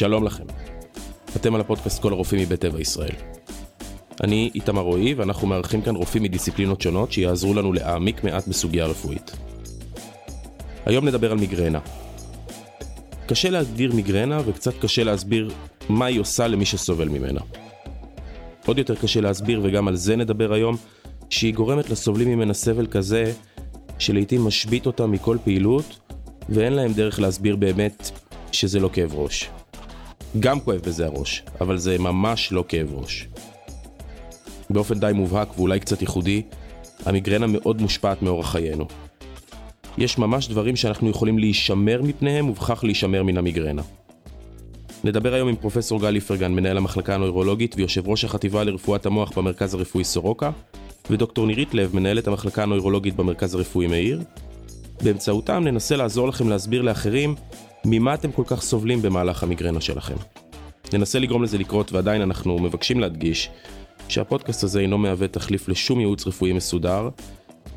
שלום 0.00 0.24
לכם. 0.24 0.44
אתם 1.36 1.54
על 1.54 1.60
הפודקאסט 1.60 2.02
כל 2.02 2.12
הרופאים 2.12 2.42
מבית 2.42 2.60
טבע 2.60 2.80
ישראל. 2.80 3.14
אני 4.22 4.50
איתמר 4.54 4.82
רועי 4.82 5.14
ואנחנו 5.14 5.48
מארחים 5.48 5.82
כאן 5.82 5.96
רופאים 5.96 6.22
מדיסציפלינות 6.22 6.80
שונות 6.80 7.12
שיעזרו 7.12 7.54
לנו 7.54 7.72
להעמיק 7.72 8.24
מעט 8.24 8.48
בסוגיה 8.48 8.86
רפואית. 8.86 9.36
היום 10.86 11.08
נדבר 11.08 11.32
על 11.32 11.38
מיגרנה. 11.38 11.78
קשה 13.26 13.50
להגדיר 13.50 13.92
מיגרנה 13.92 14.40
וקצת 14.46 14.74
קשה 14.80 15.04
להסביר 15.04 15.50
מה 15.88 16.06
היא 16.06 16.20
עושה 16.20 16.46
למי 16.46 16.66
שסובל 16.66 17.08
ממנה. 17.08 17.40
עוד 18.66 18.78
יותר 18.78 18.94
קשה 18.94 19.20
להסביר, 19.20 19.60
וגם 19.64 19.88
על 19.88 19.96
זה 19.96 20.16
נדבר 20.16 20.52
היום, 20.52 20.76
שהיא 21.30 21.54
גורמת 21.54 21.90
לסובלים 21.90 22.28
ממנה 22.28 22.54
סבל 22.54 22.86
כזה, 22.86 23.32
שלעיתים 23.98 24.44
משבית 24.44 24.86
אותם 24.86 25.10
מכל 25.10 25.36
פעילות, 25.44 25.98
ואין 26.48 26.72
להם 26.72 26.92
דרך 26.92 27.20
להסביר 27.20 27.56
באמת 27.56 28.10
שזה 28.52 28.80
לא 28.80 28.90
כאב 28.92 29.14
ראש. 29.14 29.50
גם 30.38 30.60
כואב 30.60 30.80
בזה 30.80 31.06
הראש, 31.06 31.42
אבל 31.60 31.78
זה 31.78 31.98
ממש 31.98 32.52
לא 32.52 32.64
כאב 32.68 32.94
ראש. 32.94 33.28
באופן 34.70 35.00
די 35.00 35.10
מובהק 35.14 35.58
ואולי 35.58 35.80
קצת 35.80 36.00
ייחודי, 36.00 36.42
המיגרנה 37.06 37.46
מאוד 37.46 37.82
מושפעת 37.82 38.22
מאורח 38.22 38.52
חיינו. 38.52 38.86
יש 39.98 40.18
ממש 40.18 40.48
דברים 40.48 40.76
שאנחנו 40.76 41.10
יכולים 41.10 41.38
להישמר 41.38 42.02
מפניהם 42.02 42.50
ובכך 42.50 42.84
להישמר 42.84 43.22
מן 43.22 43.38
המיגרנה. 43.38 43.82
נדבר 45.04 45.34
היום 45.34 45.48
עם 45.48 45.56
פרופסור 45.56 46.00
גל 46.00 46.14
איפרגן, 46.14 46.52
מנהל 46.52 46.76
המחלקה 46.76 47.14
הנוירולוגית 47.14 47.74
ויושב 47.76 48.08
ראש 48.08 48.24
החטיבה 48.24 48.64
לרפואת 48.64 49.06
המוח 49.06 49.38
במרכז 49.38 49.74
הרפואי 49.74 50.04
סורוקה, 50.04 50.50
ודוקטור 51.10 51.46
נירית 51.46 51.74
לב, 51.74 51.96
מנהלת 51.96 52.26
המחלקה 52.26 52.62
הנוירולוגית 52.62 53.16
במרכז 53.16 53.54
הרפואי 53.54 53.86
מאיר. 53.86 54.20
באמצעותם 55.02 55.64
ננסה 55.64 55.96
לעזור 55.96 56.28
לכם 56.28 56.48
להסביר 56.48 56.82
לאחרים 56.82 57.34
ממה 57.84 58.14
אתם 58.14 58.32
כל 58.32 58.42
כך 58.46 58.62
סובלים 58.62 59.02
במהלך 59.02 59.42
המיגרנה 59.42 59.80
שלכם. 59.80 60.14
ננסה 60.92 61.18
לגרום 61.18 61.42
לזה 61.42 61.58
לקרות 61.58 61.92
ועדיין 61.92 62.22
אנחנו 62.22 62.58
מבקשים 62.58 63.00
להדגיש 63.00 63.50
שהפודקאסט 64.08 64.64
הזה 64.64 64.80
אינו 64.80 64.98
מהווה 64.98 65.28
תחליף 65.28 65.68
לשום 65.68 66.00
ייעוץ 66.00 66.26
רפואי 66.26 66.52
מסודר, 66.52 67.08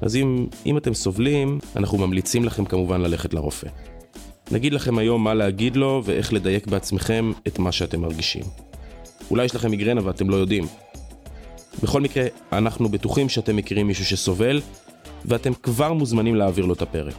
אז 0.02 0.16
אם, 0.16 0.48
אם 0.66 0.78
אתם 0.78 0.94
סובלים, 0.94 1.60
אנחנו 1.76 1.98
ממליצים 1.98 2.46
לכם 2.46 2.66
כמובן 2.66 3.02
ללכת 3.02 3.34
לרופא. 3.34 3.68
נגיד 4.52 4.74
לכם 4.74 4.98
היום 4.98 5.24
מה 5.24 5.34
להגיד 5.34 5.76
לו 5.76 6.02
ואיך 6.06 6.34
לדייק 6.34 6.68
בעצמכם 6.68 7.32
את 7.48 7.60
מה 7.60 7.72
שאתם 7.72 8.02
מרגישים. 8.02 8.44
אולי 9.32 9.46
יש 9.46 9.56
לכם 9.56 9.72
מיגרנה 9.72 10.02
ואתם 10.06 10.30
לא 10.30 10.36
יודעים. 10.36 10.66
בכל 11.84 12.02
מקרה, 12.02 12.26
אנחנו 12.52 12.90
בטוחים 12.90 13.30
שאתם 13.30 13.56
מכירים 13.56 13.88
מישהו 13.88 14.06
שסובל, 14.06 14.62
ואתם 15.26 15.54
כבר 15.54 15.94
מוזמנים 15.94 16.36
להעביר 16.36 16.66
לו 16.66 16.74
את 16.74 16.82
הפרק. 16.82 17.16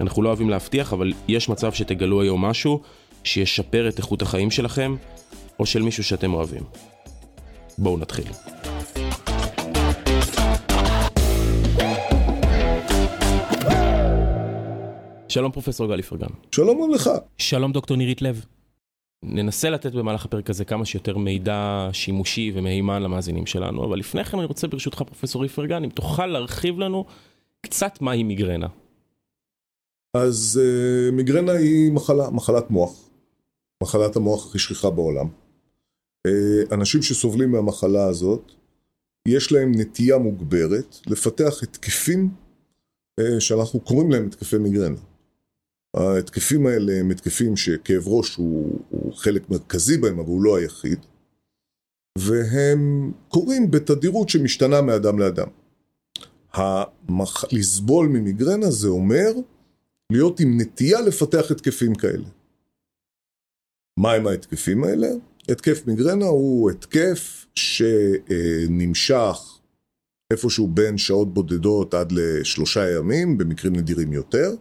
אנחנו 0.00 0.22
לא 0.22 0.28
אוהבים 0.28 0.50
להבטיח, 0.50 0.92
אבל 0.92 1.12
יש 1.28 1.48
מצב 1.48 1.72
שתגלו 1.72 2.22
היום 2.22 2.44
משהו 2.44 2.80
שישפר 3.24 3.88
את 3.88 3.98
איכות 3.98 4.22
החיים 4.22 4.50
שלכם, 4.50 4.96
או 5.58 5.66
של 5.66 5.82
מישהו 5.82 6.04
שאתם 6.04 6.34
אוהבים. 6.34 6.62
בואו 7.78 7.98
נתחיל. 7.98 8.24
שלום 15.28 15.52
פרופסור 15.52 15.86
גל 15.86 15.98
איפרגן. 15.98 16.26
שלום 16.54 16.82
גם 16.82 16.94
לך. 16.94 17.10
שלום 17.38 17.72
דוקטור 17.72 17.96
נירית 17.96 18.22
לב. 18.22 18.44
ננסה 19.22 19.70
לתת 19.70 19.92
במהלך 19.92 20.24
הפרק 20.24 20.50
הזה 20.50 20.64
כמה 20.64 20.84
שיותר 20.84 21.18
מידע 21.18 21.88
שימושי 21.92 22.52
ומהימן 22.54 23.02
למאזינים 23.02 23.46
שלנו, 23.46 23.84
אבל 23.84 23.98
לפני 23.98 24.24
כן 24.24 24.38
אני 24.38 24.46
רוצה 24.46 24.68
ברשותך 24.68 25.02
פרופסור 25.02 25.44
איפרגן, 25.44 25.84
אם 25.84 25.90
תוכל 25.90 26.26
להרחיב 26.26 26.78
לנו 26.78 27.04
קצת 27.60 28.00
מהי 28.00 28.22
מיגרנה. 28.22 28.66
אז 30.16 30.60
uh, 30.62 31.12
מיגרנה 31.12 31.52
היא 31.52 31.92
מחלה, 31.92 32.30
מחלת 32.30 32.70
מוח. 32.70 33.08
מחלת 33.82 34.16
המוח 34.16 34.46
הכי 34.46 34.58
שכיחה 34.58 34.90
בעולם. 34.90 35.28
Uh, 36.28 36.74
אנשים 36.74 37.02
שסובלים 37.02 37.50
מהמחלה 37.50 38.04
הזאת, 38.04 38.52
יש 39.28 39.52
להם 39.52 39.72
נטייה 39.74 40.18
מוגברת 40.18 40.96
לפתח 41.06 41.62
התקפים 41.62 42.30
uh, 43.20 43.40
שאנחנו 43.40 43.80
קוראים 43.80 44.10
להם 44.10 44.26
התקפי 44.26 44.58
מיגרנה. 44.58 44.98
ההתקפים 45.96 46.66
האלה 46.66 46.92
הם 47.00 47.10
התקפים 47.10 47.56
שכאב 47.56 48.08
ראש 48.08 48.34
הוא, 48.34 48.80
הוא 48.90 49.14
חלק 49.14 49.50
מרכזי 49.50 49.98
בהם, 49.98 50.18
אבל 50.18 50.28
הוא 50.28 50.42
לא 50.42 50.56
היחיד, 50.56 50.98
והם 52.18 53.12
קורים 53.28 53.70
בתדירות 53.70 54.28
שמשתנה 54.28 54.82
מאדם 54.82 55.18
לאדם. 55.18 55.48
המח... 56.52 57.44
לסבול 57.52 58.08
ממיגרנה 58.08 58.70
זה 58.70 58.88
אומר 58.88 59.32
להיות 60.12 60.40
עם 60.40 60.60
נטייה 60.60 61.00
לפתח 61.00 61.50
התקפים 61.50 61.94
כאלה. 61.94 62.28
מהם 63.98 64.26
ההתקפים 64.26 64.84
האלה? 64.84 65.08
התקף 65.48 65.86
מיגרנה 65.86 66.24
הוא 66.24 66.70
התקף 66.70 67.46
שנמשך 67.54 69.38
איפשהו 70.32 70.68
בין 70.68 70.98
שעות 70.98 71.34
בודדות 71.34 71.94
עד 71.94 72.12
לשלושה 72.12 72.90
ימים, 72.90 73.38
במקרים 73.38 73.76
נדירים 73.76 74.12
יותר. 74.12 74.54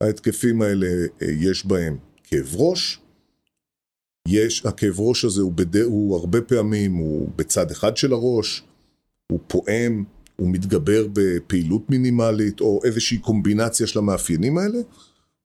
ההתקפים 0.00 0.62
האלה 0.62 0.86
יש 1.20 1.66
בהם 1.66 1.98
כאב 2.22 2.54
ראש, 2.54 3.00
יש, 4.28 4.66
הכאב 4.66 5.00
ראש 5.00 5.24
הזה 5.24 5.42
הוא, 5.42 5.52
בד... 5.52 5.76
הוא 5.76 6.16
הרבה 6.16 6.40
פעמים, 6.40 6.94
הוא 6.94 7.28
בצד 7.36 7.70
אחד 7.70 7.96
של 7.96 8.12
הראש, 8.12 8.64
הוא 9.32 9.40
פועם, 9.46 10.04
הוא 10.36 10.50
מתגבר 10.50 11.06
בפעילות 11.12 11.90
מינימלית 11.90 12.60
או 12.60 12.80
איזושהי 12.84 13.18
קומבינציה 13.18 13.86
של 13.86 13.98
המאפיינים 13.98 14.58
האלה, 14.58 14.78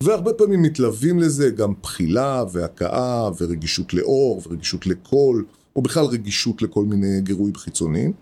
והרבה 0.04 0.34
פעמים 0.34 0.62
מתלווים 0.62 1.20
לזה 1.20 1.50
גם 1.50 1.74
בחילה 1.82 2.44
והכאה 2.52 3.30
ורגישות 3.40 3.94
לאור 3.94 4.42
ורגישות 4.46 4.88
לקול, 4.88 5.46
או 5.76 5.82
בכלל 5.82 6.06
רגישות 6.06 6.62
לכל 6.62 6.86
מיני 6.86 7.22
גירויים 7.22 7.56
חיצוניים. 7.56 8.14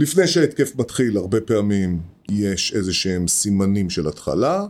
לפני 0.00 0.26
שההתקף 0.26 0.76
מתחיל, 0.76 1.16
הרבה 1.16 1.40
פעמים 1.40 2.00
יש 2.30 2.72
איזה 2.74 2.92
שהם 2.92 3.28
סימנים 3.28 3.90
של 3.90 4.08
התחלה, 4.08 4.66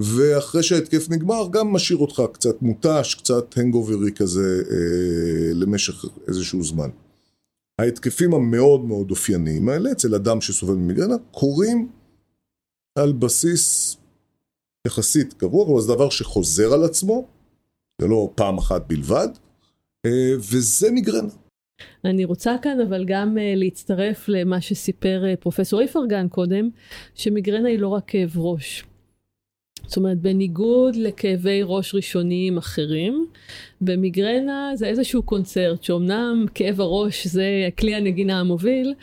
ואחרי 0.00 0.62
שההתקף 0.62 1.06
נגמר 1.10 1.48
גם 1.50 1.72
משאיר 1.72 1.98
אותך 1.98 2.22
קצת 2.32 2.62
מותש, 2.62 3.14
קצת 3.14 3.58
הנגוברי 3.58 4.12
כזה 4.12 4.62
אה, 4.70 5.54
למשך 5.54 6.04
איזשהו 6.28 6.64
זמן. 6.64 6.88
ההתקפים 7.80 8.34
המאוד 8.34 8.84
מאוד 8.84 9.10
אופייניים 9.10 9.68
האלה 9.68 9.92
אצל 9.92 10.14
אדם 10.14 10.40
שסובל 10.40 10.74
ממיגרנה 10.74 11.14
קורים 11.30 11.88
על 12.98 13.12
בסיס 13.12 13.96
יחסית 14.86 15.32
קבוע, 15.32 15.66
כלומר 15.66 15.80
זה 15.80 15.94
דבר 15.94 16.10
שחוזר 16.10 16.72
על 16.74 16.84
עצמו, 16.84 17.28
זה 18.00 18.08
לא 18.08 18.32
פעם 18.34 18.58
אחת 18.58 18.82
בלבד, 18.86 19.28
אה, 20.06 20.34
וזה 20.36 20.90
מיגרנה. 20.90 21.32
אני 22.04 22.24
רוצה 22.24 22.56
כאן 22.62 22.80
אבל 22.88 23.04
גם 23.04 23.36
uh, 23.36 23.40
להצטרף 23.56 24.28
למה 24.28 24.60
שסיפר 24.60 25.22
uh, 25.32 25.36
פרופסור 25.40 25.80
איפרגן 25.80 26.28
קודם, 26.28 26.68
שמיגרנה 27.14 27.68
היא 27.68 27.78
לא 27.78 27.88
רק 27.88 28.04
כאב 28.06 28.38
ראש. 28.38 28.84
זאת 29.86 29.96
אומרת, 29.96 30.18
בניגוד 30.18 30.96
לכאבי 30.96 31.60
ראש 31.64 31.94
ראשוניים 31.94 32.56
אחרים, 32.58 33.26
במיגרנה 33.80 34.70
זה 34.74 34.86
איזשהו 34.86 35.22
קונצרט, 35.22 35.82
שאומנם 35.82 36.46
כאב 36.54 36.80
הראש 36.80 37.26
זה 37.26 37.68
כלי 37.78 37.94
הנגינה 37.94 38.40
המוביל, 38.40 38.94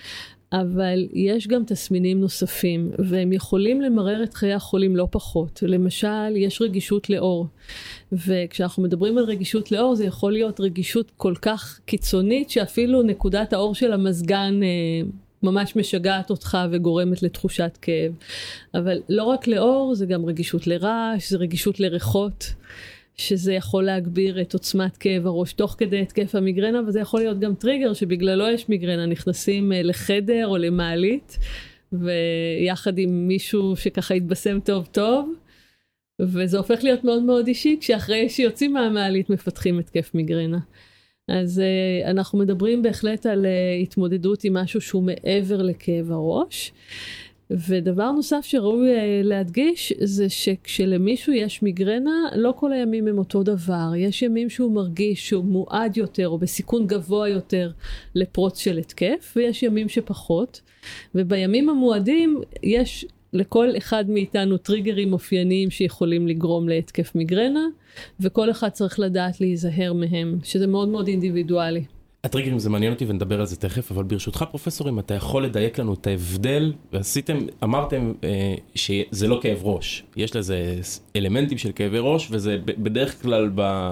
אבל 0.54 1.08
יש 1.14 1.48
גם 1.48 1.64
תסמינים 1.66 2.22
נוספים, 2.22 2.92
והם 3.00 3.34
יכולים 3.34 3.82
למרר 3.82 4.24
את 4.24 4.34
חיי 4.34 4.54
החולים 4.54 4.96
לא 4.96 5.08
פחות. 5.12 5.64
למשל, 5.68 6.36
יש 6.36 6.62
רגישות 6.62 7.10
לאור, 7.10 7.48
וכשאנחנו 8.12 8.84
מדברים 8.84 9.18
על 9.18 9.24
רגישות 9.24 9.72
לאור, 9.72 9.96
זה 9.96 10.06
יכול 10.06 10.34
להיות 10.34 10.60
רגישות 10.60 11.12
כל 11.18 11.34
כך 11.42 11.80
קיצונית, 11.86 12.50
שאפילו 12.50 13.04
נקודת 13.04 13.54
האור 13.54 13.76
של 13.76 13.94
המזגן 13.94 14.60
אה, 14.64 15.10
ממש 15.44 15.76
משגעת 15.76 16.30
אותך 16.30 16.58
וגורמת 16.72 17.24
לתחושת 17.24 17.78
כאב. 17.82 18.14
אבל 18.74 19.02
לא 19.10 19.24
רק 19.24 19.48
לאור, 19.48 19.96
זה 19.96 20.06
גם 20.06 20.26
רגישות 20.26 20.68
לרעש, 20.68 21.30
זה 21.30 21.38
רגישות 21.38 21.80
לריחות. 21.80 22.54
שזה 23.16 23.54
יכול 23.54 23.84
להגביר 23.84 24.42
את 24.42 24.54
עוצמת 24.54 24.98
כאב 24.98 25.28
הראש 25.28 25.54
תוך 25.54 25.76
כדי 25.78 26.02
התקף 26.02 26.36
המיגרנה, 26.36 26.82
וזה 26.88 27.00
יכול 27.00 27.20
להיות 27.20 27.40
גם 27.40 27.56
טריגר 27.56 27.94
שבגללו 27.94 28.48
יש 28.48 28.70
מיגרנה, 28.70 29.06
נכנסים 29.06 29.72
אה, 29.72 29.84
לחדר 29.84 30.48
או 30.48 30.58
למעלית, 30.58 31.38
ויחד 31.94 32.98
עם 32.98 33.28
מישהו 33.28 33.76
שככה 33.76 34.14
התבשם 34.14 34.60
טוב 34.60 34.88
טוב, 34.92 35.34
וזה 36.20 36.58
הופך 36.58 36.84
להיות 36.84 37.04
מאוד 37.04 37.24
מאוד 37.24 37.48
אישי, 37.48 37.78
כשאחרי 37.82 38.30
שיוצאים 38.30 38.74
מהמעלית 38.74 39.30
מפתחים 39.30 39.80
התקף 39.80 40.12
מיגרנה. 40.14 40.60
אז 41.28 41.62
uh, 41.62 42.10
אנחנו 42.10 42.40
מדברים 42.40 42.82
בהחלט 42.82 43.26
על 43.26 43.46
uh, 43.46 43.84
התמודדות 43.84 44.44
עם 44.44 44.54
משהו 44.54 44.82
שהוא 44.82 45.04
מעבר 45.04 45.62
לכאב 45.62 46.12
הראש. 46.12 46.74
ודבר 47.52 48.12
נוסף 48.12 48.42
שראוי 48.44 48.90
uh, 48.90 49.00
להדגיש 49.24 49.94
זה 50.00 50.30
שכשלמישהו 50.30 51.34
יש 51.34 51.62
מיגרנה, 51.62 52.30
לא 52.36 52.54
כל 52.58 52.74
הימים 52.74 53.08
הם 53.08 53.18
אותו 53.18 53.44
דבר. 53.44 53.92
יש 53.98 54.22
ימים 54.22 54.50
שהוא 54.50 54.72
מרגיש 54.72 55.30
שהוא 55.30 55.46
מועד 55.46 55.98
יותר 55.98 56.28
או 56.28 56.38
בסיכון 56.38 56.88
גבוה 56.88 57.30
יותר 57.30 57.72
לפרוץ 58.16 58.60
של 58.60 58.78
התקף, 58.78 59.34
ויש 59.36 59.64
ימים 59.64 59.90
שפחות. 59.90 60.62
ובימים 61.16 61.70
המועדים 61.70 62.42
יש 62.64 63.06
לכל 63.34 63.68
אחד 63.78 64.10
מאיתנו 64.10 64.58
טריגרים 64.58 65.14
אופייניים 65.14 65.70
שיכולים 65.70 66.28
לגרום 66.28 66.70
להתקף 66.70 67.16
מיגרנה, 67.16 67.66
וכל 68.20 68.52
אחד 68.52 68.70
צריך 68.70 69.00
לדעת 69.00 69.42
להיזהר 69.42 69.94
מהם, 69.94 70.40
שזה 70.44 70.68
מאוד 70.68 70.90
מאוד 70.90 71.08
אינדיבידואלי. 71.08 71.84
הטריגרים 72.24 72.60
זה 72.60 72.70
מעניין 72.70 72.94
אותי 72.94 73.06
ונדבר 73.08 73.40
על 73.40 73.46
זה 73.46 73.56
תכף, 73.56 73.92
אבל 73.92 74.04
ברשותך 74.04 74.46
פרופסור, 74.50 74.90
אם 74.90 75.00
אתה 75.00 75.14
יכול 75.14 75.46
לדייק 75.46 75.80
לנו 75.80 75.94
את 75.94 76.08
ההבדל, 76.08 76.74
ועשיתם, 76.94 77.38
אמרתם 77.64 78.14
אה, 78.24 78.56
שזה 78.76 79.28
לא 79.28 79.40
כאב 79.42 79.60
ראש, 79.64 80.04
יש 80.16 80.36
לזה 80.36 80.80
אלמנטים 81.16 81.58
של 81.58 81.72
כאבי 81.72 81.98
ראש, 82.00 82.28
וזה 82.32 82.58
בדרך 82.66 83.22
כלל 83.22 83.52
ב, 83.56 83.90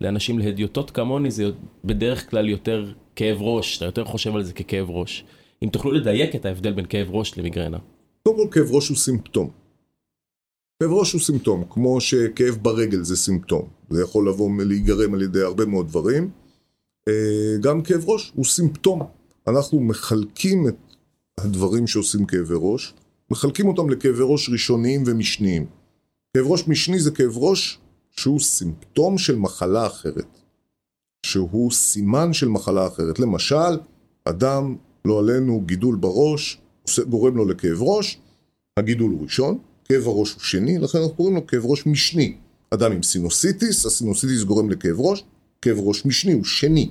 לאנשים 0.00 0.38
להדיוטות 0.38 0.90
כמוני, 0.90 1.30
זה 1.30 1.50
בדרך 1.84 2.30
כלל 2.30 2.48
יותר 2.48 2.92
כאב 3.16 3.42
ראש, 3.42 3.76
אתה 3.76 3.84
יותר 3.84 4.04
חושב 4.04 4.36
על 4.36 4.42
זה 4.42 4.52
ככאב 4.52 4.90
ראש. 4.90 5.24
אם 5.62 5.68
תוכלו 5.68 5.92
לדייק 5.92 6.34
את 6.34 6.46
ההבדל 6.46 6.72
בין 6.72 6.84
כאב 6.84 7.08
ראש 7.10 7.38
למיגרנה. 7.38 7.78
קודם 8.28 8.48
כל 8.48 8.54
כאב 8.54 8.72
ראש 8.72 8.88
הוא 8.88 8.96
סימפטום. 8.96 9.50
כאב 10.82 10.92
ראש 10.92 11.12
הוא 11.12 11.20
סימפטום, 11.20 11.64
כמו 11.70 12.00
שכאב 12.00 12.58
ברגל 12.62 13.02
זה 13.02 13.16
סימפטום. 13.16 13.68
זה 13.90 14.02
יכול 14.02 14.28
לבוא 14.28 14.50
להיגרם 14.64 15.14
על 15.14 15.22
ידי 15.22 15.42
הרבה 15.42 15.66
מאוד 15.66 15.88
דברים. 15.88 16.30
אה, 17.08 17.56
גם 17.60 17.82
כאב 17.82 18.08
ראש 18.08 18.32
הוא 18.34 18.44
סימפטום. 18.44 19.02
אנחנו 19.46 19.80
מחלקים 19.80 20.68
את 20.68 20.76
הדברים 21.38 21.86
שעושים 21.86 22.26
כאבי 22.26 22.54
ראש, 22.56 22.94
מחלקים 23.30 23.68
אותם 23.68 23.90
לכאבי 23.90 24.22
ראש 24.22 24.50
ראשוניים 24.50 25.02
ומשניים. 25.06 25.66
כאב 26.36 26.46
ראש 26.46 26.68
משני 26.68 27.00
זה 27.00 27.10
כאב 27.10 27.38
ראש 27.38 27.78
שהוא 28.10 28.40
סימפטום 28.40 29.18
של 29.18 29.36
מחלה 29.36 29.86
אחרת. 29.86 30.38
שהוא 31.26 31.72
סימן 31.72 32.32
של 32.32 32.48
מחלה 32.48 32.86
אחרת. 32.86 33.18
למשל, 33.18 33.78
אדם, 34.24 34.76
לא 35.04 35.18
עלינו, 35.18 35.62
גידול 35.66 35.96
בראש, 35.96 36.60
גורם 37.08 37.36
לו 37.36 37.44
לכאב 37.44 37.82
ראש, 37.82 38.18
הגידול 38.78 39.10
הוא 39.10 39.22
ראשון, 39.22 39.58
כאב 39.84 40.06
הראש 40.06 40.32
הוא 40.32 40.42
שני, 40.42 40.78
לכן 40.78 40.98
אנחנו 40.98 41.14
קוראים 41.14 41.34
לו 41.34 41.46
כאב 41.46 41.66
ראש 41.66 41.86
משני. 41.86 42.36
אדם 42.70 42.92
עם 42.92 43.02
סינוסיטיס, 43.02 43.86
הסינוסיטיס 43.86 44.42
גורם 44.42 44.70
לכאב 44.70 45.00
ראש, 45.00 45.24
כאב 45.62 45.78
ראש 45.78 46.06
משני 46.06 46.32
הוא 46.32 46.44
שני. 46.44 46.90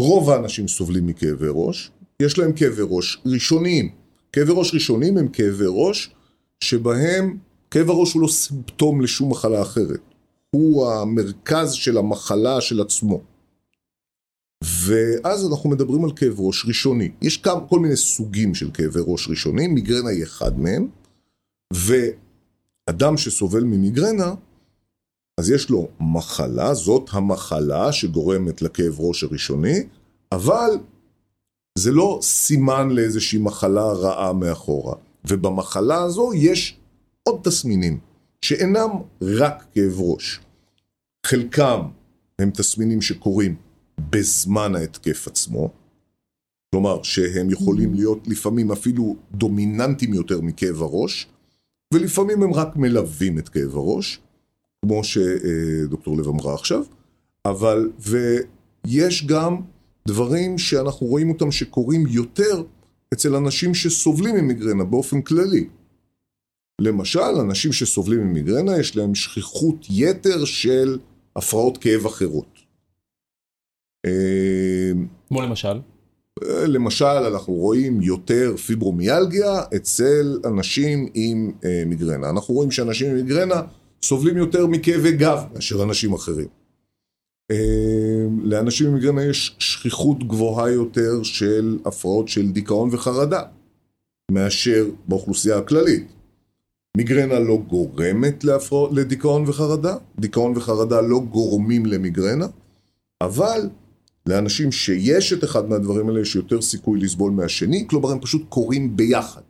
רוב 0.00 0.30
האנשים 0.30 0.68
סובלים 0.68 1.06
מכאבי 1.06 1.46
ראש, 1.50 1.90
יש 2.22 2.38
להם 2.38 2.52
כאבי 2.52 2.82
ראש 2.88 3.18
ראשוניים. 3.26 3.90
כאבי 4.32 4.52
ראש 4.54 4.74
ראשוניים 4.74 5.18
הם 5.18 5.28
כאבי 5.28 5.64
ראש 5.68 6.10
שבהם 6.60 7.36
כאב 7.70 7.90
הראש 7.90 8.12
הוא 8.12 8.22
לא 8.22 8.28
סימפטום 8.28 9.00
לשום 9.00 9.30
מחלה 9.30 9.62
אחרת. 9.62 10.00
הוא 10.50 10.90
המרכז 10.90 11.72
של 11.72 11.98
המחלה 11.98 12.60
של 12.60 12.80
עצמו. 12.80 13.20
ואז 14.64 15.46
אנחנו 15.46 15.70
מדברים 15.70 16.04
על 16.04 16.12
כאב 16.16 16.40
ראש 16.40 16.66
ראשוני. 16.66 17.10
יש 17.22 17.36
כמה, 17.36 17.68
כל 17.68 17.78
מיני 17.78 17.96
סוגים 17.96 18.54
של 18.54 18.70
כאבי 18.70 19.00
ראש 19.06 19.28
ראשונים, 19.28 19.74
מיגרנה 19.74 20.10
היא 20.10 20.22
אחד 20.22 20.58
מהם, 20.58 20.88
ואדם 21.72 23.16
שסובל 23.16 23.64
ממיגרנה, 23.64 24.34
אז 25.40 25.50
יש 25.50 25.70
לו 25.70 25.88
מחלה, 26.00 26.74
זאת 26.74 27.08
המחלה 27.12 27.92
שגורמת 27.92 28.62
לכאב 28.62 29.00
ראש 29.00 29.24
הראשוני, 29.24 29.78
אבל 30.32 30.70
זה 31.78 31.92
לא 31.92 32.18
סימן 32.22 32.90
לאיזושהי 32.90 33.38
מחלה 33.38 33.92
רעה 33.92 34.32
מאחורה. 34.32 34.94
ובמחלה 35.28 36.02
הזו 36.02 36.30
יש 36.34 36.78
עוד 37.22 37.40
תסמינים, 37.44 37.98
שאינם 38.42 38.90
רק 39.22 39.64
כאב 39.74 40.00
ראש. 40.00 40.40
חלקם 41.26 41.80
הם 42.38 42.50
תסמינים 42.50 43.02
שקורים 43.02 43.56
בזמן 43.98 44.74
ההתקף 44.74 45.28
עצמו, 45.28 45.70
כלומר 46.74 47.02
שהם 47.02 47.50
יכולים 47.50 47.92
mm-hmm. 47.92 47.96
להיות 47.96 48.28
לפעמים 48.28 48.72
אפילו 48.72 49.16
דומיננטיים 49.32 50.14
יותר 50.14 50.40
מכאב 50.40 50.82
הראש, 50.82 51.26
ולפעמים 51.94 52.42
הם 52.42 52.54
רק 52.54 52.76
מלווים 52.76 53.38
את 53.38 53.48
כאב 53.48 53.76
הראש, 53.76 54.20
כמו 54.84 55.04
שדוקטור 55.04 56.18
לב 56.18 56.28
אמרה 56.28 56.54
עכשיו, 56.54 56.84
אבל, 57.44 57.90
ויש 57.98 59.26
גם 59.26 59.56
דברים 60.08 60.58
שאנחנו 60.58 61.06
רואים 61.06 61.30
אותם 61.30 61.50
שקורים 61.50 62.06
יותר 62.06 62.62
אצל 63.14 63.34
אנשים 63.34 63.74
שסובלים 63.74 64.34
ממיגרנה 64.34 64.84
באופן 64.84 65.22
כללי. 65.22 65.68
למשל, 66.80 67.20
אנשים 67.20 67.72
שסובלים 67.72 68.20
ממיגרנה 68.20 68.78
יש 68.78 68.96
להם 68.96 69.14
שכיחות 69.14 69.86
יתר 69.90 70.44
של 70.44 70.98
הפרעות 71.36 71.78
כאב 71.78 72.06
אחרות. 72.06 72.53
כמו 75.28 75.42
למשל? 75.42 75.80
למשל, 76.48 77.04
אנחנו 77.04 77.52
רואים 77.52 78.02
יותר 78.02 78.56
פיברומיאלגיה 78.56 79.62
אצל 79.76 80.38
אנשים 80.44 81.08
עם 81.14 81.52
אה, 81.64 81.82
מיגרנה. 81.86 82.30
אנחנו 82.30 82.54
רואים 82.54 82.70
שאנשים 82.70 83.10
עם 83.10 83.16
מיגרנה 83.16 83.62
סובלים 84.02 84.36
יותר 84.36 84.66
מכאבי 84.66 85.12
גב 85.12 85.38
מאשר 85.54 85.82
אנשים 85.82 86.12
אחרים. 86.12 86.48
אה, 87.50 88.26
לאנשים 88.42 88.86
עם 88.86 88.94
מיגרנה 88.94 89.24
יש 89.24 89.56
שכיחות 89.58 90.28
גבוהה 90.28 90.70
יותר 90.70 91.22
של 91.22 91.78
הפרעות 91.84 92.28
של 92.28 92.52
דיכאון 92.52 92.88
וחרדה 92.92 93.42
מאשר 94.30 94.86
באוכלוסייה 95.08 95.58
הכללית. 95.58 96.06
מיגרנה 96.96 97.38
לא 97.38 97.56
גורמת 97.56 98.44
להפרעות, 98.44 98.90
לדיכאון 98.92 99.44
וחרדה, 99.46 99.96
דיכאון 100.18 100.56
וחרדה 100.56 101.00
לא 101.00 101.18
גורמים 101.18 101.86
למיגרנה, 101.86 102.46
אבל 103.22 103.68
לאנשים 104.28 104.72
שיש 104.72 105.32
את 105.32 105.44
אחד 105.44 105.68
מהדברים 105.68 106.08
האלה 106.08 106.20
יש 106.20 106.36
יותר 106.36 106.62
סיכוי 106.62 107.00
לסבול 107.00 107.32
מהשני, 107.32 107.84
כלומר 107.88 108.10
הם 108.10 108.20
פשוט 108.20 108.42
קורים 108.48 108.96
ביחד. 108.96 109.42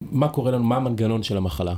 מה 0.00 0.28
קורה 0.28 0.50
לנו, 0.50 0.64
מה 0.64 0.76
המנגנון 0.76 1.22
של 1.22 1.36
המחלה? 1.36 1.74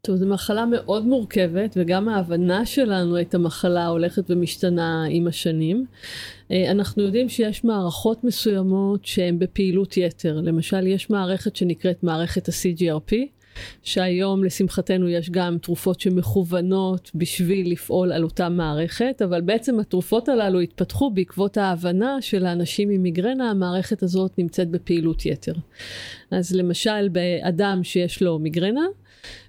טוב, 0.00 0.16
זו 0.16 0.26
מחלה 0.26 0.66
מאוד 0.66 1.06
מורכבת, 1.06 1.74
וגם 1.76 2.08
ההבנה 2.08 2.66
שלנו 2.66 3.20
את 3.20 3.34
המחלה 3.34 3.86
הולכת 3.86 4.30
ומשתנה 4.30 5.04
עם 5.10 5.26
השנים. 5.26 5.86
אה, 6.50 6.70
אנחנו 6.70 7.02
יודעים 7.02 7.28
שיש 7.28 7.64
מערכות 7.64 8.24
מסוימות 8.24 9.06
שהן 9.06 9.38
בפעילות 9.38 9.96
יתר. 9.96 10.40
למשל, 10.40 10.86
יש 10.86 11.10
מערכת 11.10 11.56
שנקראת 11.56 12.02
מערכת 12.02 12.48
ה-CGRP, 12.48 13.12
שהיום 13.82 14.44
לשמחתנו 14.44 15.08
יש 15.08 15.30
גם 15.30 15.58
תרופות 15.58 16.00
שמכוונות 16.00 17.10
בשביל 17.14 17.72
לפעול 17.72 18.12
על 18.12 18.24
אותה 18.24 18.48
מערכת, 18.48 19.22
אבל 19.24 19.40
בעצם 19.40 19.80
התרופות 19.80 20.28
הללו 20.28 20.60
התפתחו 20.60 21.10
בעקבות 21.10 21.56
ההבנה 21.56 22.16
של 22.20 22.46
האנשים 22.46 22.90
עם 22.90 23.02
מיגרנה, 23.02 23.50
המערכת 23.50 24.02
הזאת 24.02 24.38
נמצאת 24.38 24.68
בפעילות 24.68 25.26
יתר. 25.26 25.54
אז 26.30 26.54
למשל, 26.56 27.08
באדם 27.08 27.80
שיש 27.84 28.22
לו 28.22 28.38
מיגרנה, 28.38 28.86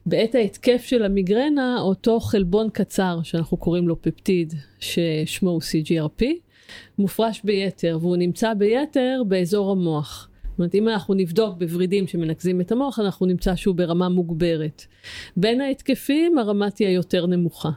בעת 0.05 0.35
ההתקף 0.35 0.83
של 0.85 1.03
המיגרנה, 1.03 1.77
אותו 1.81 2.19
חלבון 2.19 2.69
קצר, 2.69 3.19
שאנחנו 3.23 3.57
קוראים 3.57 3.87
לו 3.87 4.01
פפטיד, 4.01 4.53
ששמו 4.79 5.49
הוא 5.49 5.61
CGRP, 5.61 6.25
מופרש 6.97 7.41
ביתר, 7.43 7.97
והוא 8.01 8.17
נמצא 8.17 8.53
ביתר 8.53 9.21
באזור 9.27 9.71
המוח. 9.71 10.29
זאת 10.53 10.59
אומרת, 10.59 10.75
אם 10.75 10.89
אנחנו 10.89 11.13
נבדוק 11.13 11.57
בוורידים 11.57 12.07
שמנקזים 12.07 12.61
את 12.61 12.71
המוח, 12.71 12.99
אנחנו 12.99 13.25
נמצא 13.25 13.55
שהוא 13.55 13.75
ברמה 13.75 14.09
מוגברת. 14.09 14.85
בין 15.37 15.61
ההתקפים, 15.61 16.37
הרמה 16.37 16.69
תהיה 16.69 16.91
יותר 16.91 17.25
נמוכה. 17.25 17.69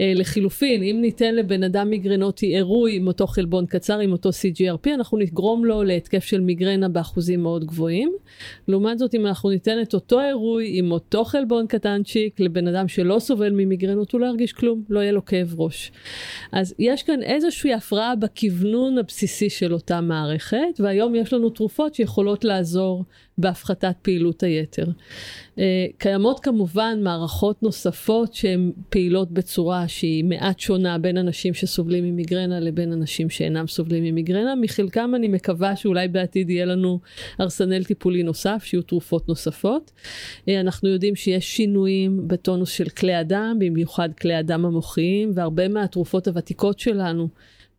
אה, 0.00 0.12
לחילופין, 0.14 0.82
אם 0.82 0.98
ניתן 1.00 1.34
לבן 1.34 1.62
אדם 1.62 1.90
מיגרנוטי 1.90 2.46
עירוי 2.46 2.96
עם 2.96 3.06
אותו 3.06 3.26
חלבון 3.26 3.66
קצר, 3.66 3.98
עם 3.98 4.12
אותו 4.12 4.28
CGRP, 4.28 4.94
אנחנו 4.94 5.18
נגרום 5.18 5.64
לו 5.64 5.82
להתקף 5.82 6.24
של 6.24 6.40
מיגרנה 6.40 6.88
באחוזים 6.88 7.42
מאוד 7.42 7.64
גבוהים. 7.64 8.12
לעומת 8.68 8.98
זאת, 8.98 9.14
אם 9.14 9.26
אנחנו 9.26 9.50
ניתן 9.50 9.82
את 9.82 9.94
אותו 9.94 10.20
עירוי 10.20 10.78
עם 10.78 10.92
אותו 10.92 11.24
חלבון 11.24 11.66
קטנצ'יק 11.66 12.40
לבן 12.40 12.68
אדם 12.68 12.88
שלא 12.88 13.18
סובל 13.18 13.50
ממיגרנות, 13.50 14.12
הוא 14.12 14.20
לא 14.20 14.26
ירגיש 14.26 14.52
כלום, 14.52 14.82
לא 14.88 15.00
יהיה 15.00 15.12
לו 15.12 15.24
כאב 15.24 15.54
ראש. 15.58 15.92
אז 16.52 16.74
יש 16.78 17.02
כאן 17.02 17.22
איזושהי 17.22 17.74
הפרעה 17.74 18.16
בכוונון 18.16 18.98
הבסיסי 18.98 19.50
של 19.50 19.72
אותה 19.72 20.00
מערכת, 20.00 20.78
והיום 20.78 21.14
יש 21.14 21.32
לנו 21.32 21.50
תרופות 21.50 21.94
שיכולות 21.94 22.44
לעזור 22.44 23.04
בהפחתת 23.38 23.94
פעילות 24.02 24.42
היתר. 24.42 24.86
אה, 25.58 25.86
קיימות 25.98 26.40
כמובן 26.40 26.98
מערכות 27.02 27.62
נוספות 27.62 28.34
שהן 28.34 28.72
פעילות 28.88 29.30
בצורה 29.30 29.88
שהיא 29.88 30.24
מעט 30.24 30.60
שונה 30.60 30.98
בין 30.98 31.16
אנשים 31.16 31.54
שסובלים 31.54 32.04
ממיגרנה 32.04 32.60
לבין 32.60 32.92
אנשים 32.92 33.30
שאינם 33.30 33.66
סובלים 33.66 34.04
ממיגרנה. 34.04 34.54
מחלקם 34.54 35.12
אני 35.14 35.28
מקווה 35.28 35.76
שאולי 35.76 36.08
בעתיד 36.08 36.50
יהיה 36.50 36.64
לנו 36.64 37.00
ארסנל 37.40 37.84
טיפולי 37.84 38.22
נוסף, 38.22 38.62
שיהיו 38.64 38.82
תרופות 38.82 39.28
נוספות. 39.28 39.90
אה, 40.48 40.60
אנחנו 40.60 40.88
יודעים 40.88 41.16
שיש 41.16 41.56
שינויים 41.56 42.28
בטונוס 42.28 42.70
של 42.70 42.88
כלי 42.88 43.14
הדם, 43.14 43.56
במיוחד 43.58 44.08
כלי 44.20 44.34
הדם 44.34 44.64
המוחיים, 44.64 45.32
והרבה 45.34 45.68
מהתרופות 45.68 46.28
הוותיקות 46.28 46.78
שלנו 46.78 47.28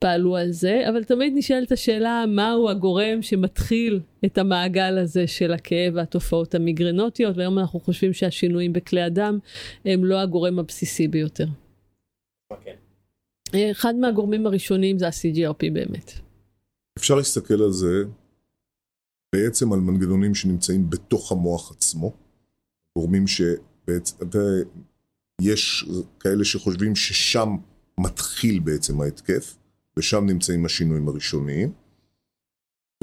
פעלו 0.03 0.37
על 0.37 0.51
זה, 0.51 0.89
אבל 0.89 1.03
תמיד 1.03 1.33
נשאלת 1.35 1.71
השאלה 1.71 2.25
מהו 2.27 2.69
הגורם 2.69 3.21
שמתחיל 3.21 3.99
את 4.25 4.37
המעגל 4.37 4.97
הזה 4.97 5.27
של 5.27 5.53
הכאב 5.53 5.93
והתופעות 5.95 6.55
המיגרנוטיות, 6.55 7.37
והיום 7.37 7.59
אנחנו 7.59 7.79
חושבים 7.79 8.13
שהשינויים 8.13 8.73
בכלי 8.73 9.01
הדם 9.01 9.39
הם 9.85 10.05
לא 10.05 10.19
הגורם 10.21 10.59
הבסיסי 10.59 11.07
ביותר. 11.07 11.45
Okay. 11.45 12.51
אוקיי. 12.51 13.71
אחד 13.71 13.95
מהגורמים 13.95 14.45
הראשונים 14.45 14.99
זה 14.99 15.07
ה-CGRP 15.07 15.73
באמת. 15.73 16.11
אפשר 16.97 17.15
להסתכל 17.15 17.61
על 17.63 17.71
זה 17.71 18.03
בעצם 19.35 19.73
על 19.73 19.79
מנגנונים 19.79 20.35
שנמצאים 20.35 20.89
בתוך 20.89 21.31
המוח 21.31 21.71
עצמו, 21.71 22.13
גורמים 22.97 23.27
שבעצם, 23.27 24.25
ויש 25.41 25.85
כאלה 26.19 26.45
שחושבים 26.45 26.95
ששם 26.95 27.49
מתחיל 27.99 28.59
בעצם 28.59 29.01
ההתקף, 29.01 29.57
ושם 29.97 30.25
נמצאים 30.25 30.65
השינויים 30.65 31.07
הראשוניים. 31.07 31.71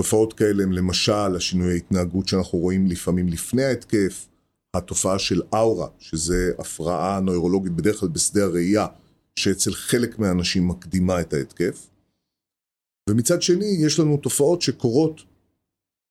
תופעות 0.01 0.33
כאלה 0.33 0.63
הם 0.63 0.73
למשל 0.73 1.37
השינוי 1.37 1.73
ההתנהגות 1.73 2.29
שאנחנו 2.29 2.59
רואים 2.59 2.87
לפעמים 2.87 3.29
לפני 3.29 3.65
ההתקף, 3.65 4.29
התופעה 4.77 5.19
של 5.19 5.43
אאורה, 5.55 5.89
שזה 5.99 6.53
הפרעה 6.59 7.21
נוירולוגית 7.21 7.73
בדרך 7.73 8.01
כלל 8.01 8.09
בשדה 8.09 8.45
הראייה, 8.45 8.87
שאצל 9.37 9.73
חלק 9.73 10.19
מהאנשים 10.19 10.69
מקדימה 10.69 11.21
את 11.21 11.33
ההתקף. 11.33 11.91
ומצד 13.11 13.43
שני, 13.43 13.77
יש 13.87 13.99
לנו 14.01 14.17
תופעות 14.17 14.63
שקורות 14.63 15.21